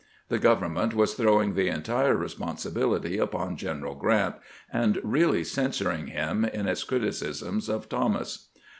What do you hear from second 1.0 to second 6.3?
throwing the entire re sponsibility upon Greneral Grant, and really censuring